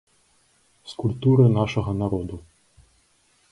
З 0.93 0.97
культуры 1.01 1.45
нашага 1.59 1.91
народу. 2.01 2.35